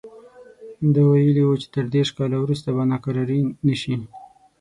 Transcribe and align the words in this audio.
ده 0.93 1.01
ویلي 1.11 1.43
وو 1.45 1.59
چې 1.61 1.67
تر 1.75 1.85
دېرش 1.95 2.09
کاله 2.17 2.37
وروسته 2.39 2.69
به 2.75 2.83
ناکراري 2.91 3.39
نه 3.67 3.75
شي. 3.81 3.95